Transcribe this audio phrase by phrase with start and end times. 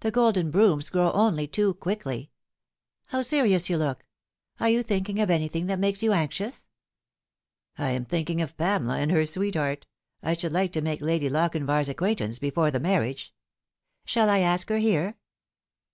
[0.00, 2.30] The golden brooms grow only too quickly.
[3.08, 4.06] How serious you look!
[4.58, 6.66] Are you thinking of anything that makes you anxious
[7.78, 9.84] ?""I am thinking of Pamela and her sweetheart.
[10.22, 13.32] I should like to make Lady Lochinvar's acquaintance before the mar riage."
[14.06, 15.18] "Shall I ask her here?"